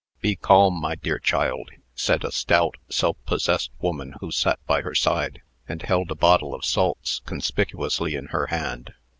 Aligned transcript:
"Be 0.19 0.35
calm, 0.35 0.81
my 0.81 0.95
dear 0.95 1.19
child," 1.19 1.69
said 1.93 2.23
a 2.25 2.31
stout, 2.31 2.77
self 2.89 3.23
possessed 3.27 3.69
woman 3.79 4.15
who 4.19 4.31
sat 4.31 4.57
by 4.65 4.81
her 4.81 4.95
side, 4.95 5.43
and 5.69 5.83
held 5.83 6.09
a 6.09 6.15
bottle 6.15 6.55
of 6.55 6.65
salts 6.65 7.21
conspicuously 7.27 8.15
in 8.15 8.29
her 8.29 8.47
hand. 8.47 8.95